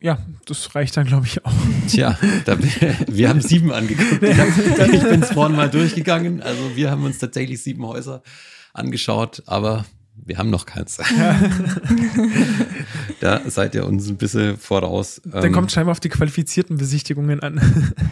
[0.00, 1.52] ja, das reicht dann, glaube ich, auch.
[1.88, 2.56] Tja, da,
[3.08, 4.22] wir haben sieben angeguckt.
[4.22, 6.40] Ich, ich bin es vorhin mal durchgegangen.
[6.40, 8.22] Also wir haben uns tatsächlich sieben Häuser
[8.72, 9.84] angeschaut, aber
[10.24, 10.98] wir haben noch keins.
[13.20, 15.20] da seid ihr uns ein bisschen voraus.
[15.24, 17.60] Dann ähm, kommt scheinbar auf die qualifizierten Besichtigungen an.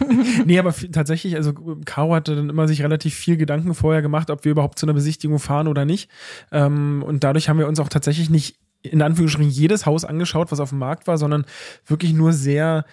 [0.45, 1.53] nee, aber tatsächlich, also
[1.85, 4.93] Caro hatte dann immer sich relativ viel Gedanken vorher gemacht, ob wir überhaupt zu einer
[4.93, 6.09] Besichtigung fahren oder nicht.
[6.51, 10.59] Ähm, und dadurch haben wir uns auch tatsächlich nicht in Anführungsstrichen jedes Haus angeschaut, was
[10.59, 11.45] auf dem Markt war, sondern
[11.85, 12.85] wirklich nur sehr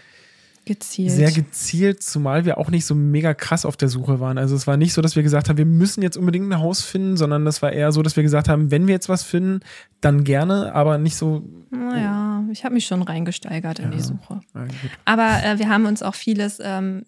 [0.66, 1.12] gezielt.
[1.12, 4.36] sehr gezielt, zumal wir auch nicht so mega krass auf der Suche waren.
[4.36, 6.82] Also es war nicht so, dass wir gesagt haben, wir müssen jetzt unbedingt ein Haus
[6.82, 9.60] finden, sondern das war eher so, dass wir gesagt haben, wenn wir jetzt was finden,
[10.02, 11.42] dann gerne, aber nicht so.
[11.70, 13.90] Naja, ich habe mich schon reingesteigert in Ja.
[13.96, 14.40] die Suche.
[14.54, 14.64] Ja.
[15.04, 17.02] Aber äh, wir haben uns auch vieles, ähm,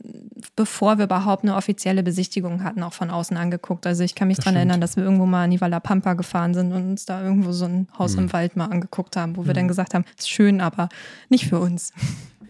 [0.57, 3.87] bevor wir überhaupt eine offizielle Besichtigung hatten, auch von außen angeguckt.
[3.87, 6.73] Also ich kann mich daran erinnern, dass wir irgendwo mal an Nivala Pampa gefahren sind
[6.73, 8.23] und uns da irgendwo so ein Haus Mhm.
[8.25, 10.89] im Wald mal angeguckt haben, wo wir dann gesagt haben, ist schön, aber
[11.29, 11.93] nicht für uns.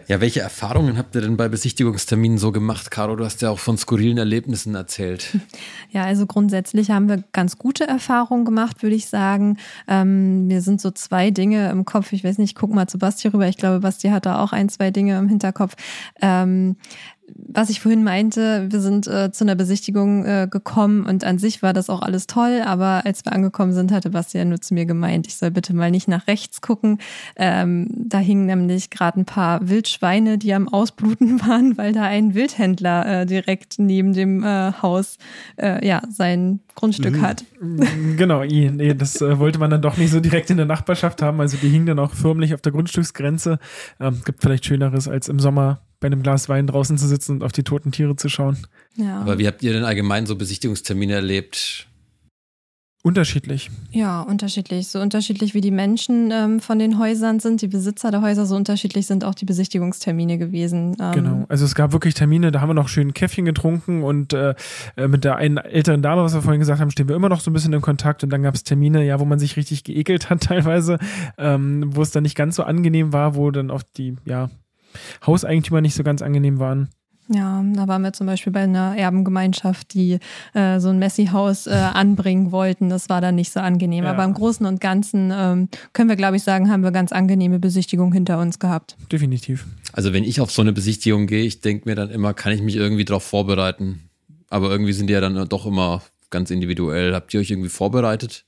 [0.09, 3.15] Ja, welche Erfahrungen habt ihr denn bei Besichtigungsterminen so gemacht, Caro?
[3.15, 5.37] Du hast ja auch von skurrilen Erlebnissen erzählt.
[5.91, 9.57] Ja, also grundsätzlich haben wir ganz gute Erfahrungen gemacht, würde ich sagen.
[9.87, 12.13] Ähm, mir sind so zwei Dinge im Kopf.
[12.13, 13.49] Ich weiß nicht, ich guck mal zu Basti rüber.
[13.49, 15.77] Ich glaube, Basti hat da auch ein, zwei Dinge im Hinterkopf.
[16.21, 16.77] Ähm,
[17.35, 21.63] was ich vorhin meinte, wir sind äh, zu einer Besichtigung äh, gekommen und an sich
[21.63, 24.75] war das auch alles toll, aber als wir angekommen sind, hatte Basti ja nur zu
[24.75, 26.99] mir gemeint, ich soll bitte mal nicht nach rechts gucken.
[27.37, 32.35] Ähm, da hingen nämlich gerade ein paar Wildschweine, die am Ausbluten waren, weil da ein
[32.35, 35.19] Wildhändler äh, direkt neben dem äh, Haus
[35.57, 37.23] äh, ja sein Grundstück Mhm.
[37.23, 37.45] hat.
[38.17, 41.23] Genau, i- nee, das äh, wollte man dann doch nicht so direkt in der Nachbarschaft
[41.23, 41.41] haben.
[41.41, 43.59] Also die hingen dann auch förmlich auf der Grundstücksgrenze.
[44.01, 47.43] Ähm, gibt vielleicht Schöneres, als im Sommer bei einem Glas Wein draußen zu sitzen und
[47.45, 48.59] auf die toten Tiere zu schauen.
[48.97, 49.21] Ja.
[49.21, 51.89] Aber wie habt ihr denn allgemein so Besichtigungstermine erlebt?
[53.05, 53.71] Unterschiedlich.
[53.93, 54.89] Ja, unterschiedlich.
[54.89, 58.57] So unterschiedlich wie die Menschen ähm, von den Häusern sind, die Besitzer der Häuser, so
[58.57, 60.97] unterschiedlich sind auch die Besichtigungstermine gewesen.
[61.01, 61.47] Ähm, Genau.
[61.49, 64.55] Also es gab wirklich Termine, da haben wir noch schön Käffchen getrunken und äh,
[64.97, 67.41] äh, mit der einen älteren Dame, was wir vorhin gesagt haben, stehen wir immer noch
[67.41, 69.85] so ein bisschen in Kontakt und dann gab es Termine, ja, wo man sich richtig
[69.85, 70.99] geekelt hat teilweise,
[71.39, 74.51] ähm, wo es dann nicht ganz so angenehm war, wo dann auch die, ja,
[75.27, 76.89] Hauseigentümer nicht so ganz angenehm waren.
[77.31, 80.19] Ja, da waren wir zum Beispiel bei einer Erbengemeinschaft, die
[80.55, 82.89] äh, so ein Messi-Haus äh, anbringen wollten.
[82.89, 84.05] Das war dann nicht so angenehm.
[84.05, 84.11] Ja.
[84.11, 87.59] Aber im Großen und Ganzen ähm, können wir, glaube ich, sagen, haben wir ganz angenehme
[87.59, 88.97] Besichtigung hinter uns gehabt.
[89.13, 89.67] Definitiv.
[89.93, 92.63] Also wenn ich auf so eine Besichtigung gehe, ich denke mir dann immer, kann ich
[92.63, 94.09] mich irgendwie darauf vorbereiten?
[94.49, 97.15] Aber irgendwie sind die ja dann doch immer ganz individuell.
[97.15, 98.47] Habt ihr euch irgendwie vorbereitet?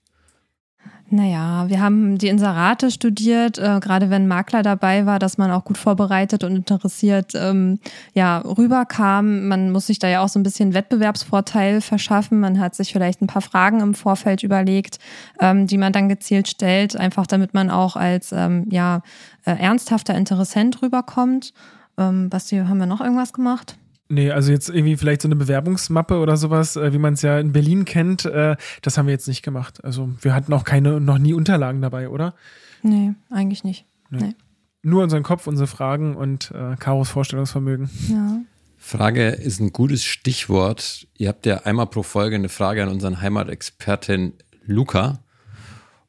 [1.13, 5.65] Naja, wir haben die Inserate studiert, äh, gerade wenn Makler dabei war, dass man auch
[5.65, 7.81] gut vorbereitet und interessiert ähm,
[8.15, 9.49] ja, rüberkam.
[9.49, 12.39] Man muss sich da ja auch so ein bisschen Wettbewerbsvorteil verschaffen.
[12.39, 15.01] Man hat sich vielleicht ein paar Fragen im Vorfeld überlegt,
[15.41, 19.03] ähm, die man dann gezielt stellt, einfach damit man auch als ähm, ja,
[19.45, 21.53] äh, ernsthafter Interessent rüberkommt.
[21.99, 23.80] Ähm, Basti, haben wir noch irgendwas gemacht?
[24.13, 27.39] Nee, also jetzt irgendwie vielleicht so eine Bewerbungsmappe oder sowas, äh, wie man es ja
[27.39, 29.85] in Berlin kennt, äh, das haben wir jetzt nicht gemacht.
[29.85, 32.35] Also wir hatten auch keine, noch nie Unterlagen dabei, oder?
[32.83, 33.87] Nee, eigentlich nicht.
[34.83, 37.89] Nur unseren Kopf, unsere Fragen und äh, Karos Vorstellungsvermögen.
[38.09, 38.41] Ja.
[38.77, 41.07] Frage ist ein gutes Stichwort.
[41.17, 44.33] Ihr habt ja einmal pro Folge eine Frage an unseren Heimatexperten
[44.65, 45.23] Luca.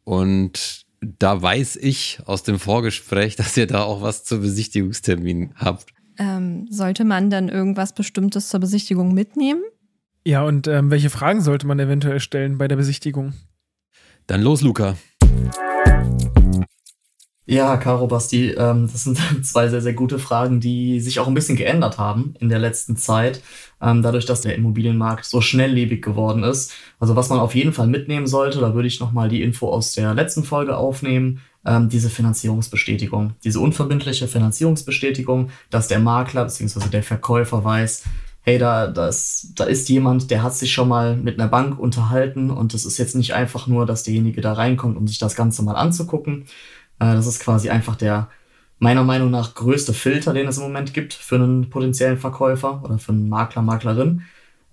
[0.06, 5.94] Und da weiß ich aus dem Vorgespräch, dass ihr da auch was zu Besichtigungsterminen habt.
[6.22, 9.64] Ähm, sollte man dann irgendwas Bestimmtes zur Besichtigung mitnehmen?
[10.24, 13.34] Ja, und ähm, welche Fragen sollte man eventuell stellen bei der Besichtigung?
[14.28, 14.98] Dann los, Luca.
[17.48, 21.34] Ja, Caro Basti, ähm, das sind zwei sehr, sehr gute Fragen, die sich auch ein
[21.34, 23.42] bisschen geändert haben in der letzten Zeit,
[23.82, 26.74] ähm, dadurch, dass der Immobilienmarkt so schnelllebig geworden ist.
[27.00, 29.94] Also was man auf jeden Fall mitnehmen sollte, da würde ich nochmal die Info aus
[29.94, 36.90] der letzten Folge aufnehmen, ähm, diese Finanzierungsbestätigung, diese unverbindliche Finanzierungsbestätigung, dass der Makler bzw.
[36.90, 38.04] der Verkäufer weiß,
[38.44, 41.80] hey, da, da, ist, da ist jemand, der hat sich schon mal mit einer Bank
[41.80, 45.36] unterhalten und es ist jetzt nicht einfach nur, dass derjenige da reinkommt, um sich das
[45.36, 46.46] Ganze mal anzugucken,
[47.00, 48.30] äh, Das ist quasi einfach der
[48.82, 52.98] meiner Meinung nach größte Filter, den es im Moment gibt für einen potenziellen Verkäufer oder
[52.98, 54.24] für einen Makler, Maklerin.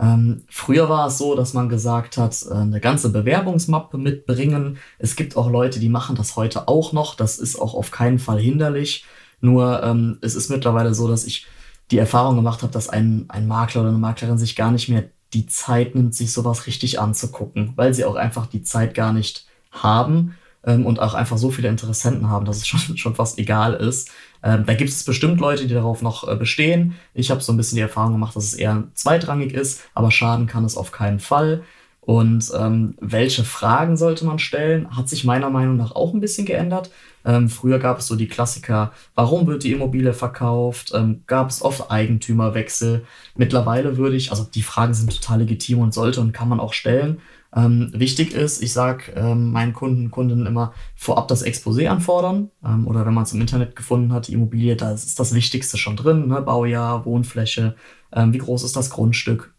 [0.01, 4.79] Ähm, früher war es so, dass man gesagt hat, äh, eine ganze Bewerbungsmappe mitbringen.
[4.99, 7.17] Es gibt auch Leute, die machen das heute auch noch.
[7.17, 9.05] Das ist auch auf keinen Fall hinderlich.
[9.43, 11.47] Nur ähm, es ist mittlerweile so, dass ich
[11.91, 15.05] die Erfahrung gemacht habe, dass ein, ein Makler oder eine Maklerin sich gar nicht mehr
[15.35, 19.47] die Zeit nimmt, sich sowas richtig anzugucken, weil sie auch einfach die Zeit gar nicht
[19.71, 23.75] haben ähm, und auch einfach so viele Interessenten haben, dass es schon, schon fast egal
[23.75, 24.11] ist.
[24.43, 26.95] Ähm, da gibt es bestimmt Leute, die darauf noch äh, bestehen.
[27.15, 30.47] Ich habe so ein bisschen die Erfahrung gemacht, dass es eher zweitrangig ist, aber schaden
[30.47, 31.63] kann es auf keinen Fall.
[32.01, 36.47] Und ähm, welche Fragen sollte man stellen, hat sich meiner Meinung nach auch ein bisschen
[36.47, 36.91] geändert.
[37.29, 40.93] Ähm, früher gab es so die Klassiker, warum wird die Immobilie verkauft?
[40.95, 43.05] Ähm, gab es oft Eigentümerwechsel.
[43.37, 46.73] Mittlerweile würde ich, also die Fragen sind total legitim und sollte und kann man auch
[46.73, 47.21] stellen.
[47.55, 52.87] Ähm, wichtig ist, ich sage ähm, meinen Kunden, Kundinnen immer vorab das Exposé anfordern ähm,
[52.87, 55.97] oder wenn man es im Internet gefunden hat, die Immobilie, da ist das Wichtigste schon
[55.97, 56.41] drin, ne?
[56.41, 57.77] Baujahr, Wohnfläche,
[58.13, 59.53] ähm, wie groß ist das Grundstück,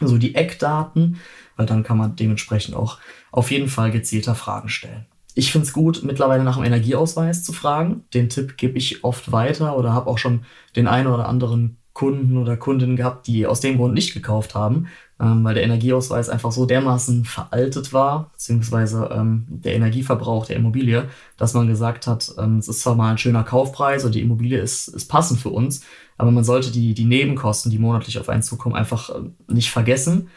[0.00, 1.18] so die Eckdaten,
[1.56, 2.98] weil dann kann man dementsprechend auch
[3.30, 5.06] auf jeden Fall gezielter Fragen stellen.
[5.38, 8.02] Ich finde es gut, mittlerweile nach dem Energieausweis zu fragen.
[8.12, 10.40] Den Tipp gebe ich oft weiter oder habe auch schon
[10.74, 14.88] den einen oder anderen Kunden oder Kundinnen gehabt, die aus dem Grund nicht gekauft haben,
[15.20, 21.08] ähm, weil der Energieausweis einfach so dermaßen veraltet war, beziehungsweise ähm, der Energieverbrauch der Immobilie,
[21.36, 24.58] dass man gesagt hat, ähm, es ist zwar mal ein schöner Kaufpreis und die Immobilie
[24.58, 25.84] ist, ist passend für uns,
[26.16, 30.30] aber man sollte die, die Nebenkosten, die monatlich auf einen zukommen, einfach äh, nicht vergessen.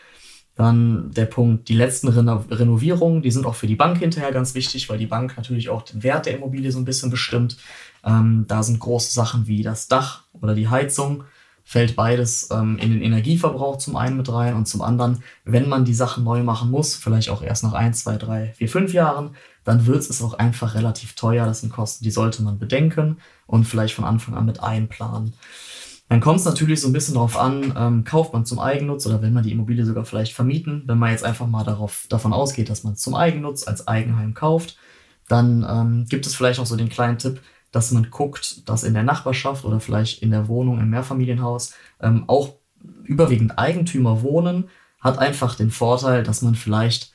[0.55, 4.53] Dann der Punkt, die letzten Reno Renovierungen, die sind auch für die Bank hinterher ganz
[4.53, 7.57] wichtig, weil die Bank natürlich auch den Wert der Immobilie so ein bisschen bestimmt.
[8.03, 11.23] Ähm, da sind große Sachen wie das Dach oder die Heizung,
[11.63, 15.85] fällt beides ähm, in den Energieverbrauch zum einen mit rein und zum anderen, wenn man
[15.85, 19.35] die Sachen neu machen muss, vielleicht auch erst nach ein, zwei, drei, vier, fünf Jahren,
[19.63, 21.45] dann wird es auch einfach relativ teuer.
[21.45, 25.33] Das sind Kosten, die sollte man bedenken und vielleicht von Anfang an mit einplanen.
[26.12, 29.21] Dann kommt es natürlich so ein bisschen darauf an, ähm, kauft man zum Eigennutz oder
[29.21, 30.84] will man die Immobilie sogar vielleicht vermieten.
[30.86, 34.34] Wenn man jetzt einfach mal darauf, davon ausgeht, dass man es zum Eigennutz als Eigenheim
[34.34, 34.76] kauft,
[35.30, 37.39] dann ähm, gibt es vielleicht auch so den kleinen Tipp,
[37.71, 42.26] dass man guckt, dass in der Nachbarschaft oder vielleicht in der Wohnung im Mehrfamilienhaus ähm,
[42.28, 42.56] auch
[43.04, 44.65] überwiegend Eigentümer wohnen,
[45.00, 47.13] hat einfach den Vorteil, dass man vielleicht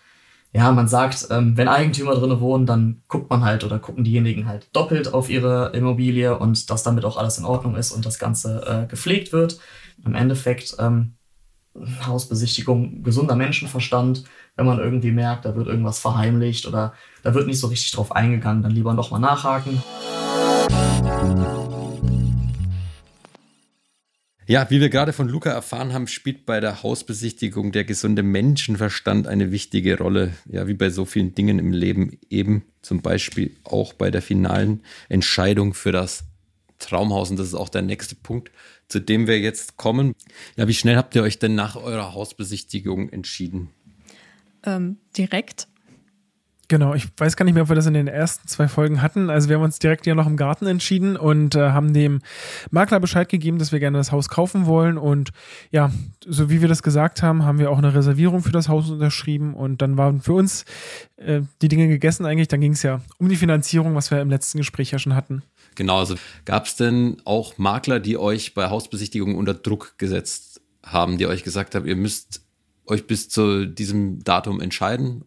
[0.52, 4.46] ja, man sagt, ähm, wenn Eigentümer drinne wohnen, dann guckt man halt oder gucken diejenigen
[4.46, 8.18] halt doppelt auf ihre Immobilie und dass damit auch alles in Ordnung ist und das
[8.18, 9.58] Ganze äh, gepflegt wird.
[10.04, 11.16] Im Endeffekt ähm,
[12.06, 14.24] Hausbesichtigung, gesunder Menschenverstand.
[14.56, 18.12] Wenn man irgendwie merkt, da wird irgendwas verheimlicht oder da wird nicht so richtig drauf
[18.12, 19.82] eingegangen, dann lieber nochmal nachhaken.
[24.48, 29.26] Ja, wie wir gerade von Luca erfahren haben, spielt bei der Hausbesichtigung der gesunde Menschenverstand
[29.26, 30.34] eine wichtige Rolle.
[30.48, 34.84] Ja, wie bei so vielen Dingen im Leben eben zum Beispiel auch bei der finalen
[35.08, 36.24] Entscheidung für das
[36.78, 37.30] Traumhaus.
[37.30, 38.52] Und das ist auch der nächste Punkt,
[38.86, 40.14] zu dem wir jetzt kommen.
[40.56, 43.70] Ja, wie schnell habt ihr euch denn nach eurer Hausbesichtigung entschieden?
[44.62, 45.66] Ähm, direkt.
[46.68, 49.30] Genau, ich weiß gar nicht mehr, ob wir das in den ersten zwei Folgen hatten.
[49.30, 52.22] Also wir haben uns direkt ja noch im Garten entschieden und äh, haben dem
[52.70, 54.98] Makler Bescheid gegeben, dass wir gerne das Haus kaufen wollen.
[54.98, 55.30] Und
[55.70, 55.92] ja,
[56.26, 59.54] so wie wir das gesagt haben, haben wir auch eine Reservierung für das Haus unterschrieben.
[59.54, 60.64] Und dann waren für uns
[61.18, 62.48] äh, die Dinge gegessen eigentlich.
[62.48, 65.44] Dann ging es ja um die Finanzierung, was wir im letzten Gespräch ja schon hatten.
[65.76, 71.16] Genau, also gab es denn auch Makler, die euch bei Hausbesichtigungen unter Druck gesetzt haben,
[71.16, 72.42] die euch gesagt haben, ihr müsst
[72.86, 75.24] euch bis zu diesem Datum entscheiden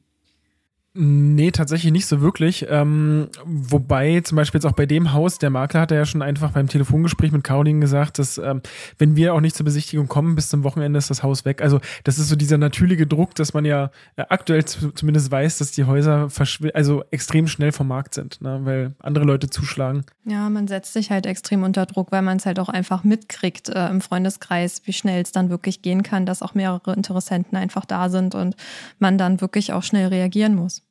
[1.02, 2.66] Nee, tatsächlich nicht so wirklich.
[2.70, 6.52] Ähm, wobei zum Beispiel jetzt auch bei dem Haus, der Makler hat ja schon einfach
[6.52, 8.62] beim Telefongespräch mit Caroline gesagt, dass ähm,
[8.98, 11.62] wenn wir auch nicht zur Besichtigung kommen, bis zum Wochenende ist das Haus weg.
[11.62, 15.72] Also das ist so dieser natürliche Druck, dass man ja äh, aktuell zumindest weiß, dass
[15.72, 16.28] die Häuser
[16.74, 18.60] also extrem schnell vom Markt sind, ne?
[18.64, 20.04] weil andere Leute zuschlagen.
[20.26, 23.70] Ja, man setzt sich halt extrem unter Druck, weil man es halt auch einfach mitkriegt
[23.70, 27.86] äh, im Freundeskreis, wie schnell es dann wirklich gehen kann, dass auch mehrere Interessenten einfach
[27.86, 28.58] da sind und
[29.00, 30.84] man dann wirklich auch schnell reagieren muss.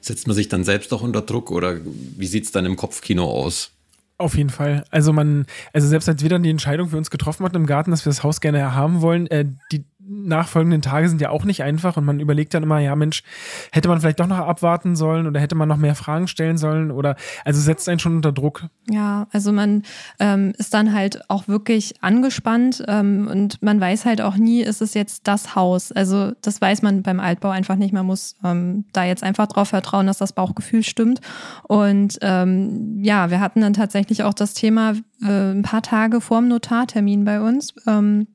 [0.00, 3.24] Setzt man sich dann selbst auch unter Druck oder wie sieht es dann im Kopfkino
[3.24, 3.72] aus?
[4.20, 4.84] Auf jeden Fall.
[4.90, 7.90] Also man, also selbst als wir dann die Entscheidung für uns getroffen hatten im Garten,
[7.90, 11.62] dass wir das Haus gerne haben wollen, äh, die, nachfolgenden Tage sind ja auch nicht
[11.62, 13.22] einfach und man überlegt dann immer, ja Mensch,
[13.70, 16.90] hätte man vielleicht doch noch abwarten sollen oder hätte man noch mehr Fragen stellen sollen
[16.90, 18.64] oder also setzt einen schon unter Druck.
[18.90, 19.84] Ja, also man
[20.18, 24.82] ähm, ist dann halt auch wirklich angespannt ähm, und man weiß halt auch nie, ist
[24.82, 25.92] es jetzt das Haus.
[25.92, 27.92] Also das weiß man beim Altbau einfach nicht.
[27.92, 31.20] Man muss ähm, da jetzt einfach drauf vertrauen, dass das Bauchgefühl stimmt.
[31.68, 36.48] Und ähm, ja, wir hatten dann tatsächlich auch das Thema äh, ein paar Tage vorm
[36.48, 37.74] Notartermin bei uns.
[37.86, 38.26] Ähm,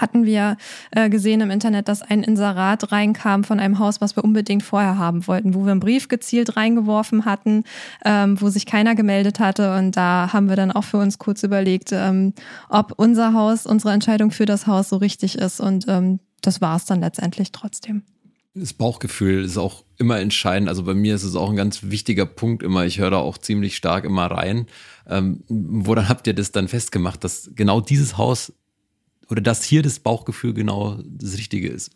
[0.00, 0.56] hatten wir
[0.90, 4.98] äh, gesehen im Internet, dass ein Inserat reinkam von einem Haus, was wir unbedingt vorher
[4.98, 7.64] haben wollten, wo wir einen Brief gezielt reingeworfen hatten,
[8.04, 9.76] ähm, wo sich keiner gemeldet hatte.
[9.76, 12.34] Und da haben wir dann auch für uns kurz überlegt, ähm,
[12.68, 15.60] ob unser Haus, unsere Entscheidung für das Haus so richtig ist.
[15.60, 18.02] Und ähm, das war es dann letztendlich trotzdem.
[18.56, 20.68] Das Bauchgefühl ist auch immer entscheidend.
[20.68, 22.84] Also bei mir ist es auch ein ganz wichtiger Punkt immer.
[22.84, 24.66] Ich höre da auch ziemlich stark immer rein.
[25.08, 28.52] Ähm, woran habt ihr das dann festgemacht, dass genau dieses Haus
[29.30, 31.90] oder dass hier das Bauchgefühl genau das Richtige ist?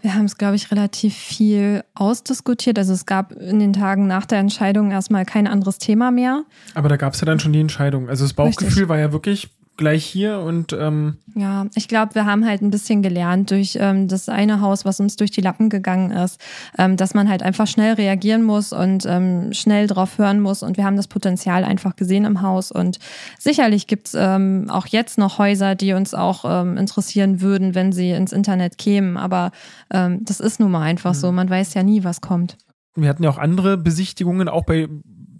[0.00, 2.76] Wir haben es, glaube ich, relativ viel ausdiskutiert.
[2.76, 6.44] Also es gab in den Tagen nach der Entscheidung erstmal kein anderes Thema mehr.
[6.74, 8.08] Aber da gab es ja dann schon die Entscheidung.
[8.08, 8.88] Also das Bauchgefühl Richtig.
[8.88, 13.02] war ja wirklich gleich hier und ähm ja, ich glaube, wir haben halt ein bisschen
[13.02, 16.40] gelernt durch ähm, das eine Haus, was uns durch die Lappen gegangen ist,
[16.78, 20.76] ähm, dass man halt einfach schnell reagieren muss und ähm, schnell drauf hören muss und
[20.76, 22.98] wir haben das Potenzial einfach gesehen im Haus und
[23.38, 28.10] sicherlich gibt's ähm, auch jetzt noch Häuser, die uns auch ähm, interessieren würden, wenn sie
[28.10, 29.52] ins Internet kämen, aber
[29.90, 31.18] ähm, das ist nun mal einfach mhm.
[31.18, 32.56] so, man weiß ja nie, was kommt.
[32.94, 34.86] Wir hatten ja auch andere Besichtigungen, auch bei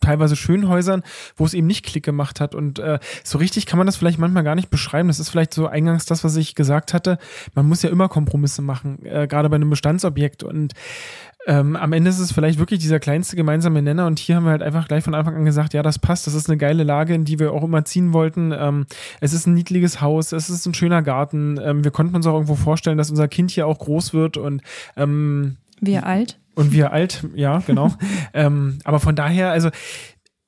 [0.03, 1.03] teilweise schönen Häusern,
[1.37, 2.55] wo es eben nicht Klick gemacht hat.
[2.55, 5.09] Und äh, so richtig kann man das vielleicht manchmal gar nicht beschreiben.
[5.09, 7.19] Das ist vielleicht so eingangs das, was ich gesagt hatte.
[7.55, 10.43] Man muss ja immer Kompromisse machen, äh, gerade bei einem Bestandsobjekt.
[10.43, 10.75] Und
[11.47, 14.53] ähm, am Ende ist es vielleicht wirklich dieser kleinste gemeinsame Nenner und hier haben wir
[14.53, 17.15] halt einfach gleich von Anfang an gesagt, ja, das passt, das ist eine geile Lage,
[17.15, 18.53] in die wir auch immer ziehen wollten.
[18.57, 18.87] Ähm,
[19.21, 21.59] es ist ein niedliges Haus, es ist ein schöner Garten.
[21.61, 24.63] Ähm, wir konnten uns auch irgendwo vorstellen, dass unser Kind hier auch groß wird und
[24.97, 26.39] ähm, wir alt.
[26.55, 27.93] Und wir alt, ja, genau.
[28.35, 29.71] ähm, aber von daher, also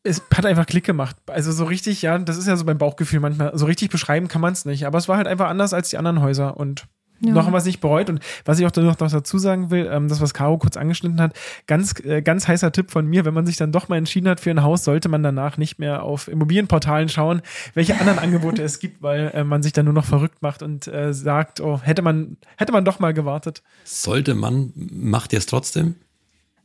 [0.03, 1.17] es hat einfach Klick gemacht.
[1.27, 4.43] Also so richtig, ja, das ist ja so beim Bauchgefühl manchmal, so richtig beschreiben kann
[4.43, 4.87] man es nicht.
[4.87, 6.87] Aber es war halt einfach anders als die anderen Häuser und
[7.29, 7.35] ja.
[7.35, 8.11] Noch es nicht bereut.
[8.11, 11.35] Und was ich auch noch dazu sagen will, ähm, das, was Caro kurz angeschnitten hat,
[11.67, 14.41] ganz, äh, ganz heißer Tipp von mir, wenn man sich dann doch mal entschieden hat
[14.41, 17.43] für ein Haus, sollte man danach nicht mehr auf Immobilienportalen schauen,
[17.75, 20.87] welche anderen Angebote es gibt, weil äh, man sich dann nur noch verrückt macht und
[20.89, 23.63] äh, sagt, oh, hätte man, hätte man doch mal gewartet.
[23.85, 25.97] Sollte man, macht ihr es trotzdem?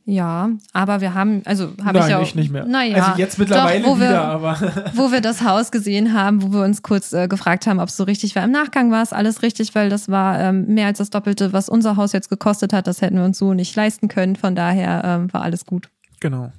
[0.06, 2.22] Ja, aber wir haben, also habe ich auch.
[2.24, 2.66] Ich nicht mehr.
[2.66, 4.58] Naja, also jetzt mittlerweile doch, wieder, wir, aber.
[4.96, 7.98] wo wir das Haus gesehen haben, wo wir uns kurz äh, gefragt haben, ob es
[7.98, 8.44] so richtig war.
[8.44, 11.70] Im Nachgang war es alles richtig, weil das war ähm, mehr als das Doppelte, was
[11.70, 12.88] unser Haus jetzt gekostet hat.
[12.88, 14.36] Das hätten wir uns so nicht leisten können.
[14.36, 15.90] Von daher ähm, war alles gut.
[16.20, 16.52] Genau.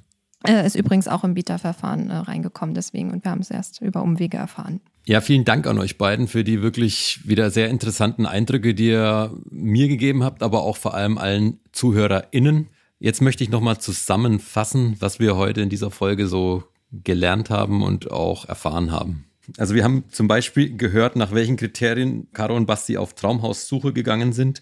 [0.47, 4.01] Äh, ist übrigens auch im Bieterverfahren äh, reingekommen, deswegen, und wir haben es erst über
[4.01, 4.81] Umwege erfahren.
[5.05, 9.31] Ja, vielen Dank an euch beiden für die wirklich wieder sehr interessanten Eindrücke, die ihr
[9.49, 12.69] mir gegeben habt, aber auch vor allem allen ZuhörerInnen.
[13.03, 18.11] Jetzt möchte ich nochmal zusammenfassen, was wir heute in dieser Folge so gelernt haben und
[18.11, 19.25] auch erfahren haben.
[19.57, 24.33] Also wir haben zum Beispiel gehört, nach welchen Kriterien Caro und Basti auf Traumhaussuche gegangen
[24.33, 24.61] sind.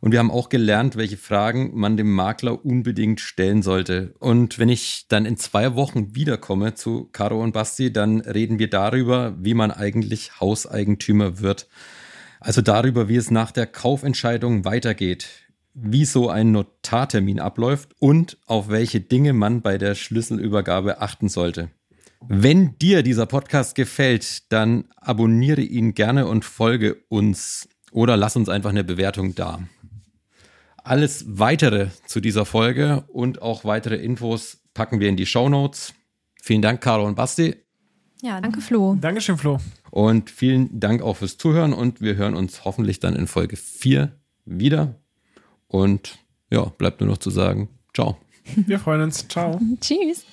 [0.00, 4.14] Und wir haben auch gelernt, welche Fragen man dem Makler unbedingt stellen sollte.
[4.20, 8.70] Und wenn ich dann in zwei Wochen wiederkomme zu Caro und Basti, dann reden wir
[8.70, 11.68] darüber, wie man eigentlich Hauseigentümer wird.
[12.40, 15.28] Also darüber, wie es nach der Kaufentscheidung weitergeht,
[15.74, 21.70] wie so ein Notartermin abläuft und auf welche Dinge man bei der Schlüsselübergabe achten sollte.
[22.28, 28.48] Wenn dir dieser Podcast gefällt, dann abonniere ihn gerne und folge uns oder lass uns
[28.48, 29.60] einfach eine Bewertung da.
[30.84, 35.94] Alles weitere zu dieser Folge und auch weitere Infos packen wir in die Show Notes.
[36.42, 37.56] Vielen Dank, Caro und Basti.
[38.22, 38.96] Ja, danke, Flo.
[39.00, 39.58] Dankeschön, Flo.
[39.90, 44.12] Und vielen Dank auch fürs Zuhören und wir hören uns hoffentlich dann in Folge 4
[44.44, 44.99] wieder.
[45.70, 46.18] Und
[46.50, 48.16] ja, bleibt nur noch zu sagen, ciao.
[48.56, 49.26] Wir freuen uns.
[49.28, 49.58] Ciao.
[49.80, 50.24] Tschüss.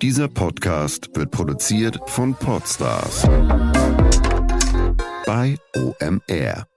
[0.00, 3.28] Dieser Podcast wird produziert von Podstars
[5.26, 6.69] bei OMR.